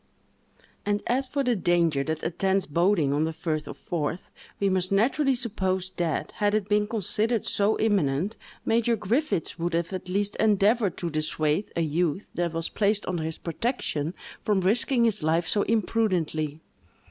[0.83, 4.91] And as for the danger that attends boating on the firth of Forth, we must
[4.91, 8.35] naturally suppose that, had it been considered so imminent,
[8.65, 13.21] Major Griffiths would have at least endeavored to dissuade a youth that was placed under
[13.21, 16.61] his protection from risking his life so imprudently.